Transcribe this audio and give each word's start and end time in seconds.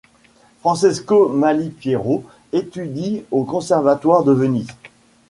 Francesco 0.61 1.29
Malipiero 1.29 2.23
étudie 2.53 3.23
au 3.29 3.43
conservatoire 3.43 4.23
de 4.23 4.31
Venise. 4.31 4.75